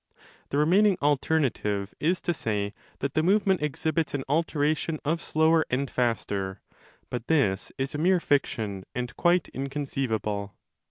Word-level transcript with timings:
The 0.49 0.57
remaining 0.57 0.97
alternative 0.99 1.93
is 1.99 2.19
to 2.21 2.33
say 2.33 2.73
that 3.01 3.13
the 3.13 3.21
movement 3.21 3.61
exhibits 3.61 4.13
5 4.13 4.19
an 4.21 4.25
alternation 4.27 4.99
of 5.05 5.21
slower 5.21 5.63
and 5.69 5.91
faster: 5.91 6.59
but 7.11 7.27
this 7.27 7.71
is 7.77 7.93
a 7.93 7.99
mere 7.99 8.19
fiction 8.19 8.83
and 8.95 9.15
quite 9.15 9.49
inconceivable. 9.49 10.55